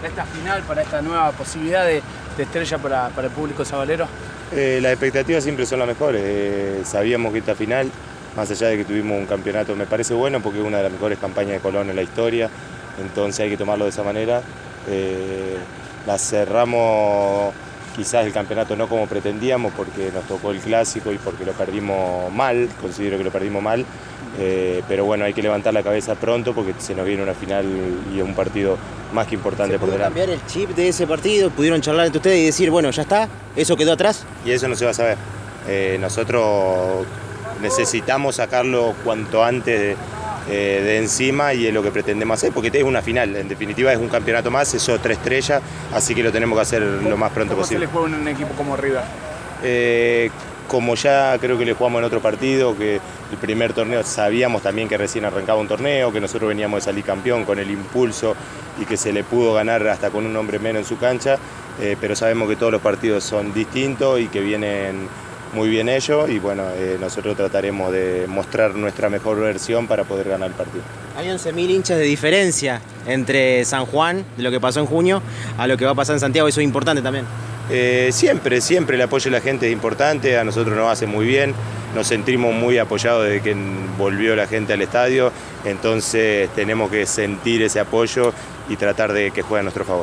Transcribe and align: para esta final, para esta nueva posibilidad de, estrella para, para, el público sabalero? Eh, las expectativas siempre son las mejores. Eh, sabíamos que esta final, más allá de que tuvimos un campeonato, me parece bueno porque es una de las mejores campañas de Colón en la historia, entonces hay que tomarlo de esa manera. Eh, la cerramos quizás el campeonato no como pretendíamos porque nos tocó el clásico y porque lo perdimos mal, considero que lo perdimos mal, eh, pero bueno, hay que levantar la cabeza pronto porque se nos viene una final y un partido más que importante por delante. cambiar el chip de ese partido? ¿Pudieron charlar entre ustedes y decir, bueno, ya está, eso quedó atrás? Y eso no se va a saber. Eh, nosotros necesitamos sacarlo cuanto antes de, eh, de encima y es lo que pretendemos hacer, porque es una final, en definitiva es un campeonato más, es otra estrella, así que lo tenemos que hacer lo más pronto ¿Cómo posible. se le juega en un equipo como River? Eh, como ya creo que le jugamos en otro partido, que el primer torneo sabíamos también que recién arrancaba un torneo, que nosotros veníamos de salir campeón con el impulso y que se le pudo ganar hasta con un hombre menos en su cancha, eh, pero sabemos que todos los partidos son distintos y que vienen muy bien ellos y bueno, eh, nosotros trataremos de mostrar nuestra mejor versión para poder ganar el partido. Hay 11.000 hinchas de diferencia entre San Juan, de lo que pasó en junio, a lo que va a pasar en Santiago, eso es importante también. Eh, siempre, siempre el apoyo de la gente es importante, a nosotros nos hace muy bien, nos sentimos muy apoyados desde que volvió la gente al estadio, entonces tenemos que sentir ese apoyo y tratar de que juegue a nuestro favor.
para 0.00 0.08
esta 0.08 0.24
final, 0.24 0.62
para 0.62 0.82
esta 0.82 1.02
nueva 1.02 1.30
posibilidad 1.32 1.84
de, 1.84 2.02
estrella 2.38 2.78
para, 2.78 3.08
para, 3.10 3.28
el 3.28 3.34
público 3.34 3.66
sabalero? 3.66 4.06
Eh, 4.52 4.78
las 4.80 4.92
expectativas 4.92 5.44
siempre 5.44 5.66
son 5.66 5.78
las 5.78 5.88
mejores. 5.88 6.22
Eh, 6.24 6.80
sabíamos 6.84 7.32
que 7.32 7.40
esta 7.40 7.54
final, 7.54 7.90
más 8.34 8.50
allá 8.50 8.68
de 8.68 8.78
que 8.78 8.84
tuvimos 8.84 9.18
un 9.18 9.26
campeonato, 9.26 9.76
me 9.76 9.84
parece 9.84 10.14
bueno 10.14 10.40
porque 10.40 10.58
es 10.58 10.64
una 10.64 10.78
de 10.78 10.84
las 10.84 10.92
mejores 10.92 11.18
campañas 11.18 11.52
de 11.52 11.60
Colón 11.60 11.90
en 11.90 11.96
la 11.96 12.02
historia, 12.02 12.48
entonces 12.98 13.40
hay 13.40 13.50
que 13.50 13.58
tomarlo 13.58 13.84
de 13.84 13.90
esa 13.90 14.02
manera. 14.02 14.40
Eh, 14.88 15.58
la 16.06 16.16
cerramos 16.16 17.52
quizás 17.94 18.26
el 18.26 18.32
campeonato 18.32 18.76
no 18.76 18.88
como 18.88 19.06
pretendíamos 19.06 19.72
porque 19.76 20.10
nos 20.12 20.24
tocó 20.24 20.50
el 20.50 20.60
clásico 20.60 21.12
y 21.12 21.18
porque 21.18 21.44
lo 21.44 21.52
perdimos 21.52 22.32
mal, 22.32 22.68
considero 22.80 23.18
que 23.18 23.24
lo 23.24 23.30
perdimos 23.30 23.62
mal, 23.62 23.84
eh, 24.38 24.82
pero 24.88 25.04
bueno, 25.04 25.24
hay 25.24 25.32
que 25.32 25.42
levantar 25.42 25.74
la 25.74 25.82
cabeza 25.82 26.14
pronto 26.14 26.54
porque 26.54 26.74
se 26.78 26.94
nos 26.94 27.06
viene 27.06 27.22
una 27.22 27.34
final 27.34 27.66
y 28.14 28.20
un 28.20 28.34
partido 28.34 28.78
más 29.12 29.26
que 29.26 29.34
importante 29.34 29.78
por 29.78 29.90
delante. 29.90 30.20
cambiar 30.20 30.30
el 30.30 30.46
chip 30.46 30.70
de 30.70 30.88
ese 30.88 31.06
partido? 31.06 31.50
¿Pudieron 31.50 31.80
charlar 31.80 32.06
entre 32.06 32.18
ustedes 32.18 32.38
y 32.38 32.46
decir, 32.46 32.70
bueno, 32.70 32.90
ya 32.90 33.02
está, 33.02 33.28
eso 33.56 33.76
quedó 33.76 33.92
atrás? 33.92 34.24
Y 34.44 34.52
eso 34.52 34.68
no 34.68 34.76
se 34.76 34.84
va 34.84 34.92
a 34.92 34.94
saber. 34.94 35.18
Eh, 35.68 35.98
nosotros 36.00 37.06
necesitamos 37.60 38.36
sacarlo 38.36 38.94
cuanto 39.04 39.44
antes 39.44 39.80
de, 39.80 39.96
eh, 40.48 40.80
de 40.82 40.98
encima 40.98 41.54
y 41.54 41.66
es 41.66 41.74
lo 41.74 41.82
que 41.82 41.90
pretendemos 41.90 42.38
hacer, 42.38 42.52
porque 42.52 42.70
es 42.72 42.84
una 42.84 43.02
final, 43.02 43.36
en 43.36 43.48
definitiva 43.48 43.92
es 43.92 43.98
un 43.98 44.08
campeonato 44.08 44.50
más, 44.50 44.72
es 44.74 44.88
otra 44.88 45.12
estrella, 45.12 45.60
así 45.92 46.14
que 46.14 46.22
lo 46.22 46.32
tenemos 46.32 46.56
que 46.56 46.62
hacer 46.62 46.82
lo 46.82 47.16
más 47.16 47.30
pronto 47.32 47.54
¿Cómo 47.54 47.62
posible. 47.62 47.86
se 47.86 47.92
le 47.92 47.98
juega 47.98 48.14
en 48.14 48.22
un 48.22 48.28
equipo 48.28 48.50
como 48.56 48.76
River? 48.76 49.02
Eh, 49.62 50.30
como 50.66 50.94
ya 50.94 51.36
creo 51.40 51.58
que 51.58 51.64
le 51.64 51.74
jugamos 51.74 51.98
en 51.98 52.04
otro 52.04 52.20
partido, 52.20 52.76
que 52.78 52.96
el 52.96 53.38
primer 53.40 53.72
torneo 53.72 54.04
sabíamos 54.04 54.62
también 54.62 54.88
que 54.88 54.96
recién 54.96 55.24
arrancaba 55.24 55.58
un 55.58 55.66
torneo, 55.66 56.12
que 56.12 56.20
nosotros 56.20 56.48
veníamos 56.48 56.78
de 56.78 56.84
salir 56.84 57.04
campeón 57.04 57.44
con 57.44 57.58
el 57.58 57.70
impulso 57.70 58.36
y 58.80 58.84
que 58.84 58.96
se 58.96 59.12
le 59.12 59.24
pudo 59.24 59.52
ganar 59.54 59.86
hasta 59.88 60.10
con 60.10 60.24
un 60.24 60.36
hombre 60.36 60.60
menos 60.60 60.82
en 60.82 60.86
su 60.86 60.96
cancha, 60.96 61.38
eh, 61.80 61.96
pero 62.00 62.14
sabemos 62.14 62.48
que 62.48 62.54
todos 62.54 62.70
los 62.70 62.80
partidos 62.80 63.24
son 63.24 63.52
distintos 63.52 64.20
y 64.20 64.28
que 64.28 64.40
vienen 64.40 65.08
muy 65.52 65.68
bien 65.68 65.88
ellos 65.88 66.28
y 66.30 66.38
bueno, 66.38 66.64
eh, 66.74 66.96
nosotros 67.00 67.36
trataremos 67.36 67.92
de 67.92 68.26
mostrar 68.28 68.74
nuestra 68.74 69.08
mejor 69.08 69.40
versión 69.40 69.86
para 69.86 70.04
poder 70.04 70.28
ganar 70.28 70.48
el 70.50 70.54
partido. 70.54 70.82
Hay 71.16 71.26
11.000 71.28 71.70
hinchas 71.70 71.98
de 71.98 72.04
diferencia 72.04 72.80
entre 73.06 73.64
San 73.64 73.86
Juan, 73.86 74.24
de 74.36 74.42
lo 74.42 74.50
que 74.50 74.60
pasó 74.60 74.80
en 74.80 74.86
junio, 74.86 75.22
a 75.58 75.66
lo 75.66 75.76
que 75.76 75.84
va 75.84 75.92
a 75.92 75.94
pasar 75.94 76.14
en 76.14 76.20
Santiago, 76.20 76.48
eso 76.48 76.60
es 76.60 76.64
importante 76.64 77.02
también. 77.02 77.24
Eh, 77.72 78.10
siempre, 78.12 78.60
siempre 78.60 78.96
el 78.96 79.02
apoyo 79.02 79.24
de 79.24 79.30
la 79.30 79.40
gente 79.40 79.66
es 79.66 79.72
importante, 79.72 80.36
a 80.38 80.44
nosotros 80.44 80.76
nos 80.76 80.90
hace 80.90 81.06
muy 81.06 81.24
bien, 81.24 81.54
nos 81.94 82.06
sentimos 82.06 82.54
muy 82.54 82.78
apoyados 82.78 83.24
desde 83.24 83.42
que 83.42 83.56
volvió 83.96 84.34
la 84.34 84.46
gente 84.46 84.72
al 84.72 84.82
estadio, 84.82 85.32
entonces 85.64 86.48
tenemos 86.54 86.90
que 86.90 87.06
sentir 87.06 87.62
ese 87.62 87.80
apoyo 87.80 88.32
y 88.68 88.76
tratar 88.76 89.12
de 89.12 89.30
que 89.30 89.42
juegue 89.42 89.60
a 89.60 89.62
nuestro 89.62 89.84
favor. 89.84 89.98